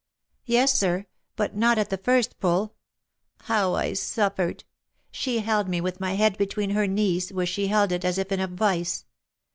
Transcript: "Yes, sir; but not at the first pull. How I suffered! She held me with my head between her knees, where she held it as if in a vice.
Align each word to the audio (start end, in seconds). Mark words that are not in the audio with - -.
"Yes, 0.47 0.73
sir; 0.75 1.05
but 1.35 1.55
not 1.55 1.77
at 1.77 1.91
the 1.91 1.97
first 1.99 2.39
pull. 2.39 2.73
How 3.41 3.75
I 3.75 3.93
suffered! 3.93 4.63
She 5.11 5.41
held 5.41 5.69
me 5.69 5.79
with 5.79 5.99
my 5.99 6.13
head 6.15 6.39
between 6.39 6.71
her 6.71 6.87
knees, 6.87 7.31
where 7.31 7.45
she 7.45 7.67
held 7.67 7.91
it 7.91 8.03
as 8.03 8.17
if 8.17 8.31
in 8.31 8.39
a 8.39 8.47
vice. 8.47 9.05